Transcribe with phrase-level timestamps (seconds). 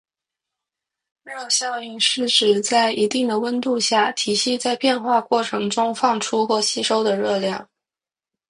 [1.21, 7.69] 热效应是指在一定温度下，体系在变化过程中放出或吸收的热量。